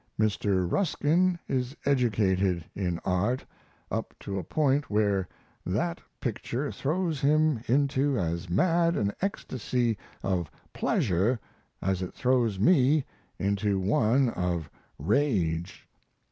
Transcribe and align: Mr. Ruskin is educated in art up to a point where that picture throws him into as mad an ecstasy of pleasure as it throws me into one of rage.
Mr. 0.19 0.67
Ruskin 0.67 1.37
is 1.47 1.75
educated 1.85 2.65
in 2.73 2.99
art 3.05 3.45
up 3.91 4.15
to 4.21 4.39
a 4.39 4.43
point 4.43 4.89
where 4.89 5.27
that 5.63 6.01
picture 6.19 6.71
throws 6.71 7.21
him 7.21 7.61
into 7.67 8.17
as 8.17 8.49
mad 8.49 8.95
an 8.97 9.13
ecstasy 9.21 9.99
of 10.23 10.49
pleasure 10.73 11.39
as 11.83 12.01
it 12.01 12.15
throws 12.15 12.57
me 12.59 13.05
into 13.37 13.79
one 13.79 14.29
of 14.29 14.71
rage. 14.97 15.87